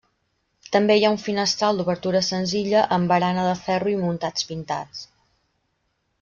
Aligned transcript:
També 0.75 0.95
hi 0.95 1.03
ha 1.09 1.11
un 1.15 1.19
finestral 1.25 1.81
d'obertura 1.81 2.21
senzilla 2.29 2.81
amb 2.97 3.13
barana 3.13 3.45
de 3.49 3.53
ferro 3.67 3.93
i 3.93 3.95
muntants 4.07 4.49
pintats. 4.55 5.05